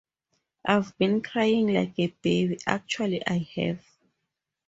I’ve 0.65 0.97
been 0.97 1.21
crying 1.21 1.67
like 1.75 1.93
a 1.99 2.07
baby, 2.23 2.57
actually 2.65 3.21
I 3.27 3.47
have. 3.55 3.85